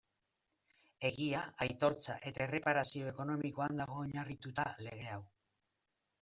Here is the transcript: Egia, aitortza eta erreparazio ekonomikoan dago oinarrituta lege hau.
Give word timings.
Egia, 1.09 1.41
aitortza 1.65 2.15
eta 2.31 2.47
erreparazio 2.47 3.13
ekonomikoan 3.13 3.83
dago 3.83 4.01
oinarrituta 4.07 4.69
lege 4.89 5.15
hau. 5.15 5.23